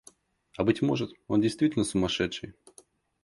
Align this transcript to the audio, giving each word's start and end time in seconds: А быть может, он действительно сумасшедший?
А 0.57 0.63
быть 0.63 0.81
может, 0.81 1.11
он 1.27 1.41
действительно 1.41 1.85
сумасшедший? 1.85 2.55